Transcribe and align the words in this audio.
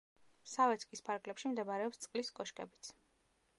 სავეცკის 0.51 1.03
ფარგლებში 1.09 1.53
მდებარეობს 1.53 2.03
წყლის 2.07 2.35
კოშკებიც. 2.41 2.93